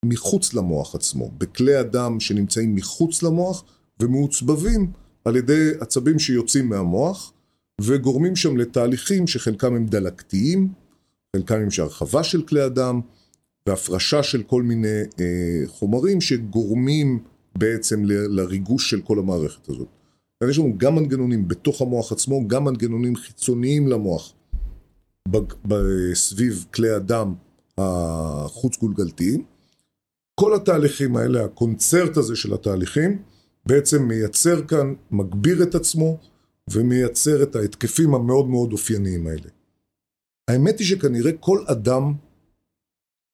מחוץ 0.05 0.53
למוח 0.53 0.95
עצמו, 0.95 1.31
בכלי 1.37 1.75
הדם 1.75 2.19
שנמצאים 2.19 2.75
מחוץ 2.75 3.23
למוח 3.23 3.63
ומעוצבבים 4.01 4.91
על 5.25 5.35
ידי 5.35 5.71
עצבים 5.79 6.19
שיוצאים 6.19 6.69
מהמוח 6.69 7.33
וגורמים 7.81 8.35
שם 8.35 8.57
לתהליכים 8.57 9.27
שחלקם 9.27 9.75
הם 9.75 9.85
דלקתיים, 9.85 10.67
חלקם 11.35 11.55
הם 11.55 11.71
שהרחבה 11.71 12.23
של 12.23 12.41
כלי 12.41 12.61
הדם 12.61 13.01
והפרשה 13.67 14.23
של 14.23 14.43
כל 14.43 14.63
מיני 14.63 15.01
אה, 15.19 15.61
חומרים 15.67 16.21
שגורמים 16.21 17.19
בעצם 17.57 18.05
לריגוש 18.05 18.89
של 18.89 19.01
כל 19.01 19.19
המערכת 19.19 19.69
הזאת. 19.69 19.87
אז 20.43 20.49
יש 20.49 20.57
לנו 20.57 20.77
גם 20.77 20.95
מנגנונים 20.95 21.47
בתוך 21.47 21.81
המוח 21.81 22.11
עצמו, 22.11 22.47
גם 22.47 22.63
מנגנונים 22.63 23.15
חיצוניים 23.15 23.87
למוח 23.87 24.33
סביב 26.13 26.65
כלי 26.73 26.89
הדם 26.89 27.33
החוץ 27.77 28.77
גולגלתיים. 28.77 29.43
כל 30.39 30.55
התהליכים 30.55 31.15
האלה, 31.15 31.45
הקונצרט 31.45 32.17
הזה 32.17 32.35
של 32.35 32.53
התהליכים, 32.53 33.21
בעצם 33.65 34.03
מייצר 34.03 34.65
כאן, 34.65 34.93
מגביר 35.11 35.63
את 35.63 35.75
עצמו 35.75 36.17
ומייצר 36.71 37.43
את 37.43 37.55
ההתקפים 37.55 38.13
המאוד 38.13 38.47
מאוד 38.47 38.71
אופייניים 38.71 39.27
האלה. 39.27 39.49
האמת 40.49 40.79
היא 40.79 40.87
שכנראה 40.87 41.31
כל 41.39 41.63
אדם 41.67 42.13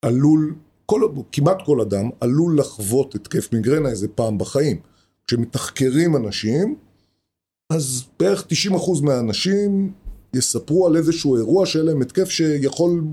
עלול, 0.05 0.55
כל, 0.85 1.01
כמעט 1.31 1.57
כל 1.65 1.81
אדם 1.81 2.09
עלול 2.21 2.59
לחוות 2.59 3.15
התקף 3.15 3.53
מיגרנה 3.53 3.89
איזה 3.89 4.07
פעם 4.07 4.37
בחיים. 4.37 4.79
כשמתחקרים 5.27 6.15
אנשים, 6.15 6.75
אז 7.73 8.03
בערך 8.19 8.47
90% 8.71 9.03
מהאנשים 9.03 9.93
יספרו 10.35 10.87
על 10.87 10.97
איזשהו 10.97 11.35
אירוע 11.35 11.65
שהיה 11.65 11.85
להם 11.85 12.01
התקף 12.01 12.29
שיכול 12.29 13.03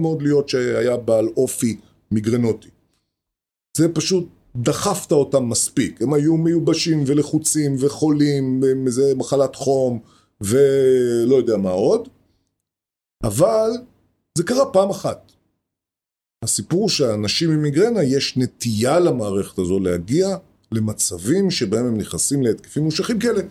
מאוד 0.00 0.22
להיות 0.22 0.48
שהיה 0.48 0.96
בעל 0.96 1.28
אופי 1.36 1.80
מיגרנוטי. 2.10 2.68
זה 3.76 3.94
פשוט 3.94 4.28
דחפת 4.56 5.12
אותם 5.12 5.48
מספיק, 5.48 6.02
הם 6.02 6.14
היו 6.14 6.36
מיובשים 6.36 7.04
ולחוצים 7.06 7.76
וחולים, 7.78 8.60
איזה 8.86 9.14
מחלת 9.16 9.56
חום 9.56 9.98
ולא 10.40 11.36
יודע 11.36 11.56
מה 11.56 11.70
עוד, 11.70 12.08
אבל 13.24 13.70
זה 14.38 14.44
קרה 14.44 14.72
פעם 14.72 14.90
אחת. 14.90 15.32
הסיפור 16.44 16.88
שאנשים 16.88 17.50
עם 17.50 17.62
מיגרנה 17.62 18.02
יש 18.02 18.36
נטייה 18.36 19.00
למערכת 19.00 19.58
הזו 19.58 19.80
להגיע 19.80 20.36
למצבים 20.72 21.50
שבהם 21.50 21.86
הם 21.86 21.98
נכנסים 21.98 22.42
להתקפים 22.42 22.82
מושכים 22.82 23.18
כאלה 23.18 23.42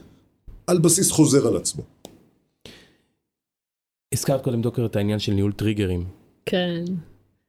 על 0.67 0.79
בסיס 0.79 1.11
חוזר 1.11 1.47
על 1.47 1.57
עצמו. 1.57 1.83
הזכרת 4.13 4.43
קודם 4.43 4.61
דוקר 4.61 4.85
את 4.85 4.95
העניין 4.95 5.19
של 5.19 5.33
ניהול 5.33 5.51
טריגרים. 5.51 6.05
כן. 6.45 6.85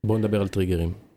בואו 0.05 0.19
נדבר 0.19 0.41
על 0.41 0.49
טריגרים. 0.49 1.10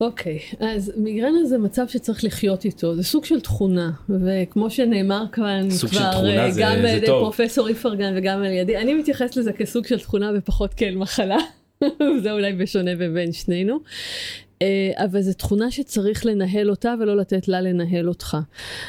אוקיי, 0.00 0.38
okay, 0.38 0.64
אז 0.64 0.92
מיגרנה 0.96 1.44
זה 1.44 1.58
מצב 1.58 1.88
שצריך 1.88 2.24
לחיות 2.24 2.64
איתו, 2.64 2.94
זה 2.94 3.02
סוג 3.02 3.24
של 3.24 3.40
תכונה, 3.40 3.90
וכמו 4.08 4.70
שנאמר 4.70 5.24
כאן 5.32 5.68
כבר 5.70 6.10
תכונה, 6.12 6.48
גם 6.58 6.72
על 6.72 6.84
ידי 6.84 7.06
פרופסור 7.06 7.68
איפרגן 7.68 8.14
וגם 8.16 8.38
על 8.38 8.52
ידי, 8.52 8.76
אני 8.76 8.94
מתייחסת 8.94 9.36
לזה 9.36 9.52
כסוג 9.52 9.86
של 9.86 9.98
תכונה 9.98 10.30
ופחות 10.36 10.74
כאל 10.74 10.96
מחלה, 10.96 11.36
זה 12.22 12.32
אולי 12.32 12.52
בשונה 12.52 12.90
ובין 12.98 13.32
שנינו. 13.32 13.80
אה, 14.62 14.92
אבל 15.04 15.20
זו 15.20 15.32
תכונה 15.32 15.70
שצריך 15.70 16.26
לנהל 16.26 16.70
אותה 16.70 16.94
ולא 17.00 17.16
לתת 17.16 17.48
לה 17.48 17.60
לנהל 17.60 18.08
אותך. 18.08 18.36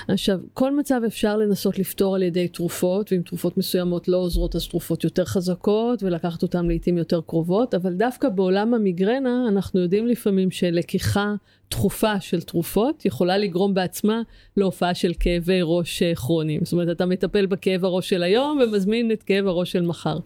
עכשיו, 0.07 0.39
כל 0.53 0.75
מצב 0.75 1.01
אפשר 1.07 1.38
לנסות 1.38 1.79
לפתור 1.79 2.15
על 2.15 2.24
ידי 2.24 2.47
תרופות, 2.47 3.12
ואם 3.12 3.21
תרופות 3.21 3.57
מסוימות 3.57 4.07
לא 4.07 4.17
עוזרות 4.17 4.55
אז 4.55 4.67
תרופות 4.67 5.03
יותר 5.03 5.25
חזקות, 5.25 6.03
ולקחת 6.03 6.43
אותן 6.43 6.65
לעיתים 6.65 6.97
יותר 6.97 7.21
קרובות, 7.27 7.74
אבל 7.74 7.93
דווקא 7.93 8.29
בעולם 8.29 8.74
המיגרנה 8.74 9.45
אנחנו 9.47 9.79
יודעים 9.79 10.07
לפעמים 10.07 10.51
שלקיחה 10.51 11.36
תכופה 11.69 12.19
של 12.19 12.41
תרופות 12.41 13.05
יכולה 13.05 13.38
לגרום 13.38 13.74
בעצמה 13.74 14.21
להופעה 14.57 14.93
של 14.93 15.13
כאבי 15.19 15.59
ראש 15.63 16.03
אה, 16.03 16.15
כרוניים. 16.15 16.62
זאת 16.63 16.74
אומרת, 16.74 16.89
אתה 16.89 17.05
מטפל 17.05 17.45
בכאב 17.45 17.86
הראש 17.86 18.09
של 18.09 18.24
היום 18.24 18.59
ומזמין 18.63 19.12
את 19.12 19.24
כאב 19.24 19.47
הראש 19.47 19.71
של 19.71 19.81
מחר. 19.81 20.17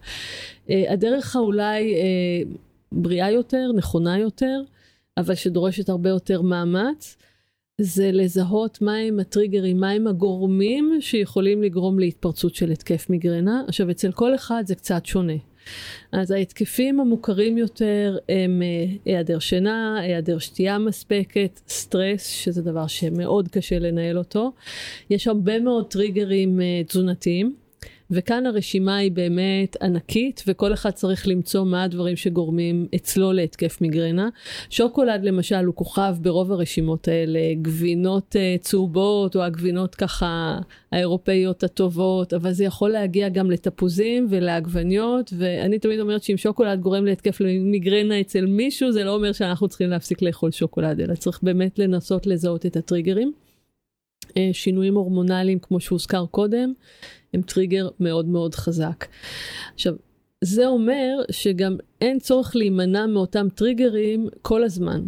אה, 0.70 0.92
הדרך 0.92 1.36
האולי 1.36 1.94
בריאה 2.92 3.30
יותר, 3.30 3.70
נכונה 3.76 4.18
יותר, 4.18 4.60
אבל 5.16 5.34
שדורשת 5.34 5.88
הרבה 5.88 6.10
יותר 6.10 6.42
מאמץ, 6.42 7.16
זה 7.80 8.10
לזהות 8.12 8.82
מהם 8.82 9.20
הטריגרים, 9.20 9.80
מהם 9.80 10.06
הגורמים 10.06 10.98
שיכולים 11.00 11.62
לגרום 11.62 11.98
להתפרצות 11.98 12.54
של 12.54 12.70
התקף 12.70 13.10
מיגרנה. 13.10 13.62
עכשיו, 13.68 13.90
אצל 13.90 14.12
כל 14.12 14.34
אחד 14.34 14.62
זה 14.66 14.74
קצת 14.74 15.06
שונה. 15.06 15.32
אז 16.12 16.30
ההתקפים 16.30 17.00
המוכרים 17.00 17.58
יותר 17.58 18.18
הם 18.28 18.62
אה, 18.62 18.94
היעדר 19.04 19.38
שינה, 19.38 20.00
היעדר 20.00 20.38
שתייה 20.38 20.78
מספקת, 20.78 21.60
סטרס, 21.68 22.26
שזה 22.26 22.62
דבר 22.62 22.86
שמאוד 22.86 23.48
קשה 23.48 23.78
לנהל 23.78 24.18
אותו. 24.18 24.52
יש 25.10 25.26
הרבה 25.26 25.60
מאוד 25.60 25.86
טריגרים 25.90 26.60
אה, 26.60 26.82
תזונתיים. 26.86 27.61
וכאן 28.12 28.46
הרשימה 28.46 28.96
היא 28.96 29.12
באמת 29.12 29.76
ענקית, 29.82 30.42
וכל 30.46 30.72
אחד 30.72 30.90
צריך 30.90 31.28
למצוא 31.28 31.64
מה 31.64 31.82
הדברים 31.82 32.16
שגורמים 32.16 32.86
אצלו 32.94 33.32
להתקף 33.32 33.80
מיגרנה. 33.80 34.28
שוקולד 34.70 35.24
למשל 35.24 35.64
הוא 35.64 35.74
כוכב 35.74 36.14
ברוב 36.20 36.52
הרשימות 36.52 37.08
האלה, 37.08 37.40
גבינות 37.62 38.36
uh, 38.36 38.62
צהובות, 38.62 39.36
או 39.36 39.42
הגבינות 39.42 39.94
ככה 39.94 40.58
האירופאיות 40.92 41.64
הטובות, 41.64 42.34
אבל 42.34 42.52
זה 42.52 42.64
יכול 42.64 42.90
להגיע 42.90 43.28
גם 43.28 43.50
לתפוזים 43.50 44.26
ולעגבניות, 44.30 45.32
ואני 45.38 45.78
תמיד 45.78 46.00
אומרת 46.00 46.22
שאם 46.22 46.36
שוקולד 46.36 46.80
גורם 46.80 47.04
להתקף 47.04 47.40
מיגרנה 47.60 48.20
אצל 48.20 48.46
מישהו, 48.46 48.92
זה 48.92 49.04
לא 49.04 49.14
אומר 49.14 49.32
שאנחנו 49.32 49.68
צריכים 49.68 49.90
להפסיק 49.90 50.22
לאכול 50.22 50.50
שוקולד, 50.50 51.00
אלא 51.00 51.14
צריך 51.14 51.38
באמת 51.42 51.78
לנסות 51.78 52.26
לזהות 52.26 52.66
את 52.66 52.76
הטריגרים. 52.76 53.32
אה, 54.36 54.50
שינויים 54.52 54.94
הורמונליים 54.94 55.58
כמו 55.58 55.80
שהוזכר 55.80 56.26
קודם 56.26 56.72
הם 57.34 57.42
טריגר 57.42 57.88
מאוד 58.00 58.26
מאוד 58.26 58.54
חזק. 58.54 59.04
עכשיו 59.74 59.94
זה 60.40 60.66
אומר 60.66 61.22
שגם 61.30 61.76
אין 62.00 62.18
צורך 62.18 62.56
להימנע 62.56 63.06
מאותם 63.06 63.48
טריגרים 63.54 64.28
כל 64.42 64.64
הזמן. 64.64 65.02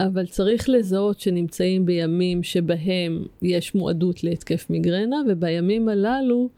אבל 0.00 0.26
צריך 0.26 0.68
לזהות 0.68 1.20
שנמצאים 1.20 1.86
בימים 1.86 2.42
שבהם 2.42 3.24
יש 3.42 3.74
מועדות 3.74 4.24
להתקף 4.24 4.70
מיגרנה 4.70 5.16
ובימים 5.28 5.88
הללו 5.88 6.48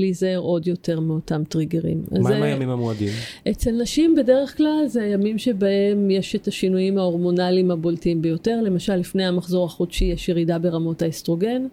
להיזהר 0.00 0.38
עוד 0.38 0.66
יותר 0.66 1.00
מאותם 1.00 1.42
טריגרים. 1.48 2.04
מה 2.10 2.36
עם 2.36 2.42
הימים 2.42 2.70
המועדים? 2.70 3.08
אצל 3.50 3.70
נשים 3.70 4.14
בדרך 4.14 4.56
כלל 4.56 4.82
זה 4.86 5.02
הימים 5.02 5.38
שבהם 5.38 6.10
יש 6.10 6.36
את 6.36 6.48
השינויים 6.48 6.98
ההורמונליים 6.98 7.70
הבולטים 7.70 8.22
ביותר, 8.22 8.60
למשל 8.62 8.96
לפני 8.96 9.24
המחזור 9.24 9.64
החודשי 9.64 10.04
יש 10.04 10.28
ירידה 10.28 10.58
ברמות 10.58 11.02
האסטרוגן. 11.02 11.66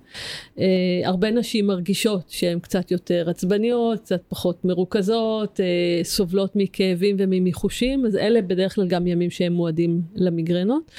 Uh, 0.55 0.61
הרבה 1.03 1.31
נשים 1.31 1.67
מרגישות 1.67 2.21
שהן 2.27 2.59
קצת 2.59 2.91
יותר 2.91 3.29
עצבניות, 3.29 3.99
קצת 3.99 4.21
פחות 4.29 4.65
מרוכזות, 4.65 5.59
uh, 5.59 6.05
סובלות 6.05 6.51
מכאבים 6.55 7.15
וממיחושים, 7.19 8.05
אז 8.05 8.15
אלה 8.15 8.41
בדרך 8.41 8.75
כלל 8.75 8.87
גם 8.87 9.07
ימים 9.07 9.29
שהם 9.29 9.53
מועדים 9.53 10.01
למיגרנות. 10.15 10.91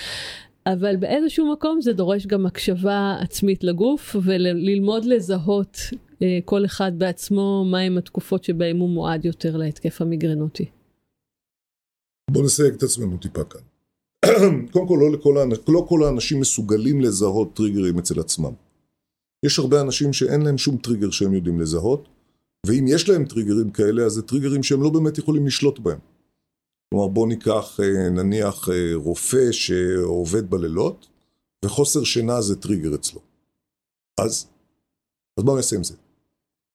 אבל 0.73 0.97
באיזשהו 0.97 1.53
מקום 1.53 1.81
זה 1.81 1.93
דורש 1.93 2.27
גם 2.27 2.47
הקשבה 2.47 3.17
עצמית 3.21 3.65
לגוף 3.65 4.17
וללמוד 4.23 5.05
לזהות 5.05 5.79
אה, 5.93 5.99
כל 6.45 6.65
אחד 6.65 6.93
בעצמו 6.99 7.65
מהם 7.71 7.99
התקופות 7.99 8.45
שבהם 8.45 8.79
הוא 8.79 8.91
מועד 8.91 9.25
יותר 9.25 9.57
להתקף 9.57 10.01
המיגרנוטי. 10.01 10.71
בוא 12.31 12.45
נסייג 12.45 12.75
את 12.75 12.83
עצמנו 12.83 13.17
טיפה 13.17 13.45
כאן. 13.45 13.61
קודם 14.73 14.89
כל, 14.89 14.99
לא, 15.01 15.13
לכל 15.13 15.39
האנ... 15.39 15.51
לא 15.69 15.87
כל 15.89 16.05
האנשים 16.05 16.41
מסוגלים 16.41 17.01
לזהות 17.01 17.57
טריגרים 17.57 17.99
אצל 17.99 18.21
עצמם. 18.21 18.53
יש 19.47 19.59
הרבה 19.59 19.81
אנשים 19.81 20.13
שאין 20.13 20.43
להם 20.43 20.59
שום 20.59 20.77
טריגר 20.77 21.11
שהם 21.11 21.35
יודעים 21.35 21.61
לזהות, 21.61 22.09
ואם 22.67 22.85
יש 22.89 23.09
להם 23.09 23.25
טריגרים 23.25 23.71
כאלה, 23.71 24.03
אז 24.03 24.13
זה 24.13 24.23
טריגרים 24.23 24.63
שהם 24.63 24.83
לא 24.83 24.91
באמת 24.91 25.19
יכולים 25.19 25.47
לשלוט 25.47 25.79
בהם. 25.79 25.99
כלומר, 26.91 27.09
בוא 27.09 27.29
ניקח 27.29 27.81
אה, 27.83 28.11
נניח 28.11 28.69
אה, 28.69 28.95
רופא 28.95 29.53
שעובד 29.53 30.51
בלילות, 30.51 31.09
וחוסר 31.65 32.05
שינה 32.05 32.41
זה 32.41 32.57
טריגר 32.57 32.95
אצלו. 32.95 33.21
אז, 34.21 34.47
אז 35.39 35.45
בואו 35.45 35.57
נעשה 35.57 35.77
עם 35.77 35.85
זה. 35.85 35.95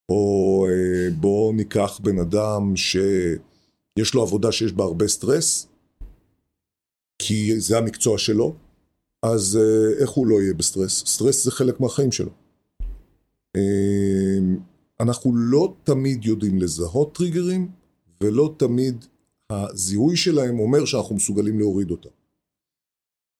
או 0.10 0.66
אה, 0.70 1.12
בואו 1.20 1.52
ניקח 1.54 2.00
בן 2.04 2.20
אדם 2.20 2.76
שיש 2.76 4.14
לו 4.14 4.22
עבודה 4.22 4.52
שיש 4.52 4.74
בה 4.74 4.84
הרבה 4.84 5.08
סטרס, 5.08 5.68
כי 7.20 7.60
זה 7.60 7.78
המקצוע 7.78 8.18
שלו, 8.18 8.56
אז 9.24 9.60
אה, 9.62 10.02
איך 10.02 10.10
הוא 10.10 10.28
לא 10.28 10.42
יהיה 10.42 10.54
בסטרס? 10.54 11.04
סטרס 11.06 11.44
זה 11.44 11.52
חלק 11.52 11.80
מהחיים 11.80 12.12
שלו. 12.12 12.30
אה, 13.56 14.40
אנחנו 15.00 15.36
לא 15.36 15.74
תמיד 15.84 16.26
יודעים 16.26 16.60
לזהות 16.60 17.16
טריגרים, 17.16 17.72
ולא 18.22 18.56
תמיד 18.58 19.06
הזיהוי 19.50 20.16
שלהם 20.16 20.60
אומר 20.60 20.86
שאנחנו 20.86 21.16
מסוגלים 21.16 21.60
להוריד 21.60 21.92
אותם. 21.92 22.10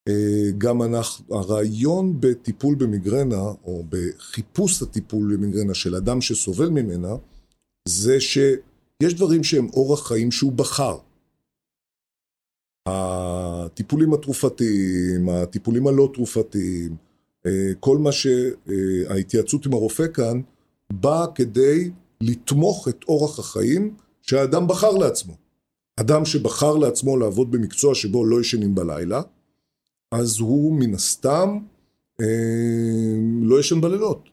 אה, 0.08 0.50
גם 0.58 0.82
אנחנו, 0.82 1.36
הרעיון 1.36 2.20
בטיפול 2.20 2.74
במיגרנה, 2.74 3.42
או 3.64 3.84
בחיפוש 3.88 4.82
הטיפול 4.82 5.36
במיגרנה 5.36 5.74
של 5.74 5.94
אדם 5.94 6.20
שסובל 6.20 6.68
ממנה, 6.68 7.14
זה 7.88 8.20
שיש 8.20 9.14
דברים 9.14 9.44
שהם 9.44 9.68
אורח 9.72 10.08
חיים 10.08 10.30
שהוא 10.30 10.52
בחר. 10.52 10.98
הטיפולים 12.88 14.14
התרופתיים, 14.14 15.28
הטיפולים 15.28 15.86
הלא 15.86 16.10
תרופתיים, 16.14 16.96
אה, 17.46 17.72
כל 17.80 17.98
מה 17.98 18.10
שההתייעצות 18.12 19.66
עם 19.66 19.72
הרופא 19.72 20.06
כאן, 20.14 20.40
בא 20.92 21.26
כדי 21.34 21.90
לתמוך 22.20 22.88
את 22.88 23.04
אורח 23.08 23.38
החיים 23.38 23.94
שהאדם 24.22 24.68
בחר 24.68 24.90
לעצמו. 24.90 25.34
אדם 26.00 26.24
שבחר 26.24 26.76
לעצמו 26.76 27.16
לעבוד 27.16 27.50
במקצוע 27.50 27.94
שבו 27.94 28.24
לא 28.24 28.40
ישנים 28.40 28.74
בלילה, 28.74 29.22
אז 30.14 30.40
הוא 30.40 30.80
מן 30.80 30.94
הסתם 30.94 31.58
אה, 32.20 32.26
לא 33.42 33.60
ישן 33.60 33.80
בלילות. 33.80 34.28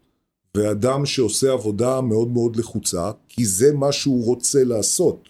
ואדם 0.56 1.06
שעושה 1.06 1.52
עבודה 1.54 2.02
מאוד 2.02 2.28
מאוד 2.28 2.56
לחוצה, 2.56 3.12
כי 3.28 3.46
זה 3.46 3.74
מה 3.74 3.92
שהוא 3.92 4.26
רוצה 4.26 4.64
לעשות, 4.64 5.30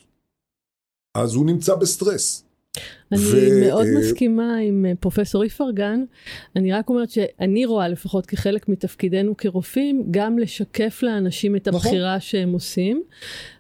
אז 1.15 1.33
הוא 1.33 1.45
נמצא 1.45 1.75
בסטרס. 1.75 2.43
אני 3.11 3.19
ו... 3.19 3.65
מאוד 3.65 3.85
uh... 3.85 3.99
מסכימה 3.99 4.57
עם 4.57 4.85
אה, 4.85 4.91
פרופסור 4.99 5.43
איפרגן. 5.43 6.03
אני 6.55 6.73
רק 6.73 6.89
אומרת 6.89 7.09
שאני 7.09 7.65
רואה 7.65 7.87
לפחות 7.87 8.25
כחלק 8.25 8.69
מתפקידנו 8.69 9.37
כרופאים, 9.37 10.03
גם 10.11 10.39
לשקף 10.39 10.99
לאנשים 11.03 11.55
את 11.55 11.67
נכון. 11.67 11.79
הבחירה 11.79 12.15
נכון. 12.15 12.19
שהם 12.19 12.51
עושים. 12.51 13.03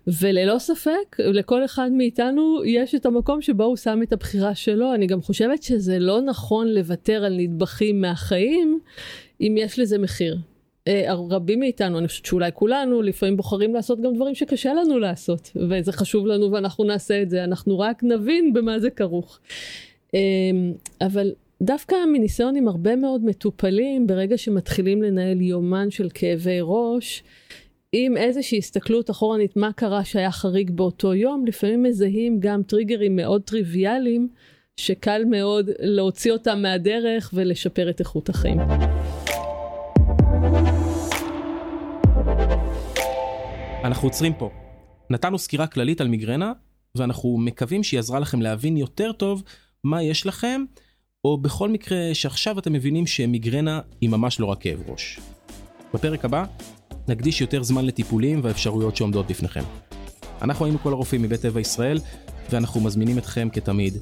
וללא 0.07 0.59
ספק, 0.59 1.17
לכל 1.19 1.65
אחד 1.65 1.91
מאיתנו 1.91 2.61
יש 2.65 2.95
את 2.95 3.05
המקום 3.05 3.41
שבו 3.41 3.63
הוא 3.63 3.77
שם 3.77 3.99
את 4.03 4.13
הבחירה 4.13 4.55
שלו. 4.55 4.93
אני 4.93 5.07
גם 5.07 5.21
חושבת 5.21 5.63
שזה 5.63 5.99
לא 5.99 6.21
נכון 6.21 6.67
לוותר 6.67 7.23
על 7.25 7.37
נדבכים 7.37 8.01
מהחיים, 8.01 8.79
אם 9.41 9.55
יש 9.57 9.79
לזה 9.79 9.97
מחיר. 9.97 10.37
אה, 10.87 11.13
רבים 11.29 11.59
מאיתנו, 11.59 11.99
אני 11.99 12.07
חושבת 12.07 12.25
שאולי 12.25 12.51
כולנו, 12.53 13.01
לפעמים 13.01 13.37
בוחרים 13.37 13.73
לעשות 13.73 14.01
גם 14.01 14.13
דברים 14.13 14.35
שקשה 14.35 14.73
לנו 14.73 14.99
לעשות, 14.99 15.51
וזה 15.69 15.91
חשוב 15.91 16.27
לנו 16.27 16.51
ואנחנו 16.51 16.83
נעשה 16.83 17.21
את 17.21 17.29
זה, 17.29 17.43
אנחנו 17.43 17.79
רק 17.79 18.03
נבין 18.03 18.53
במה 18.53 18.79
זה 18.79 18.89
כרוך. 18.89 19.39
אמ, 20.13 20.73
אבל 21.01 21.31
דווקא 21.61 21.95
מניסיון 22.13 22.55
עם 22.55 22.67
הרבה 22.67 22.95
מאוד 22.95 23.25
מטופלים, 23.25 24.07
ברגע 24.07 24.37
שמתחילים 24.37 25.03
לנהל 25.03 25.41
יומן 25.41 25.91
של 25.91 26.09
כאבי 26.13 26.59
ראש, 26.61 27.23
עם 27.93 28.17
איזושהי 28.17 28.57
הסתכלות 28.57 29.09
אחורנית 29.09 29.57
מה 29.57 29.73
קרה 29.73 30.05
שהיה 30.05 30.31
חריג 30.31 30.71
באותו 30.71 31.13
יום, 31.13 31.45
לפעמים 31.45 31.83
מזהים 31.83 32.39
גם 32.39 32.63
טריגרים 32.63 33.15
מאוד 33.15 33.41
טריוויאליים, 33.41 34.27
שקל 34.77 35.23
מאוד 35.25 35.69
להוציא 35.79 36.31
אותם 36.31 36.61
מהדרך 36.61 37.31
ולשפר 37.33 37.89
את 37.89 37.99
איכות 37.99 38.29
החיים. 38.29 38.57
אנחנו 43.83 44.07
עוצרים 44.07 44.33
פה. 44.33 44.49
נתנו 45.09 45.39
סקירה 45.39 45.67
כללית 45.67 46.01
על 46.01 46.07
מיגרנה, 46.07 46.51
ואנחנו 46.95 47.37
מקווים 47.37 47.83
שהיא 47.83 47.99
עזרה 47.99 48.19
לכם 48.19 48.41
להבין 48.41 48.77
יותר 48.77 49.11
טוב 49.11 49.43
מה 49.83 50.03
יש 50.03 50.25
לכם, 50.25 50.63
או 51.25 51.37
בכל 51.37 51.69
מקרה 51.69 51.97
שעכשיו 52.13 52.59
אתם 52.59 52.73
מבינים 52.73 53.07
שמיגרנה 53.07 53.81
היא 54.01 54.09
ממש 54.09 54.39
לא 54.39 54.45
רק 54.45 54.61
כאב 54.61 54.89
ראש. 54.89 55.19
בפרק 55.93 56.25
הבא 56.25 56.45
נקדיש 57.07 57.41
יותר 57.41 57.63
זמן 57.63 57.85
לטיפולים 57.85 58.39
והאפשרויות 58.43 58.95
שעומדות 58.95 59.27
בפניכם. 59.27 59.63
אנחנו 60.41 60.65
היינו 60.65 60.79
כל 60.79 60.93
הרופאים 60.93 61.21
מבית 61.21 61.41
טבע 61.41 61.59
ישראל, 61.59 61.99
ואנחנו 62.49 62.81
מזמינים 62.81 63.17
אתכם 63.17 63.49
כתמיד 63.53 63.93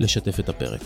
לשתף 0.00 0.40
את 0.40 0.48
הפרק. 0.48 0.80